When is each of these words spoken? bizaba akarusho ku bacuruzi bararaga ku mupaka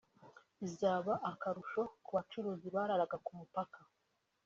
bizaba 0.59 1.13
akarusho 1.31 1.81
ku 2.03 2.09
bacuruzi 2.15 2.67
bararaga 2.75 3.15
ku 3.25 3.31
mupaka 3.39 3.79